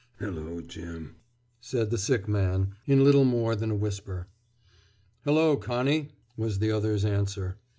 [0.17, 1.17] "Hello, Jim!"
[1.59, 4.25] said the sick man, in little more than a whisper.
[5.25, 7.57] "Hello, Connie!" was the other's answer.